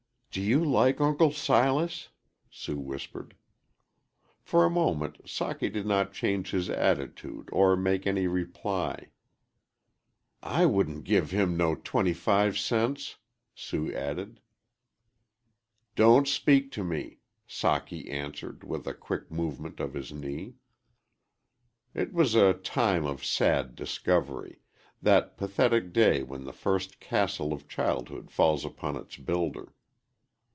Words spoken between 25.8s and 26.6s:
day when the